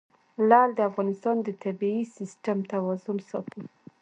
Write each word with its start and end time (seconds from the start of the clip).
لعل 0.49 0.69
د 0.75 0.79
افغانستان 0.89 1.35
د 1.41 1.47
طبعي 1.63 2.01
سیسټم 2.17 2.57
توازن 2.73 3.17
ساتي. 3.29 3.63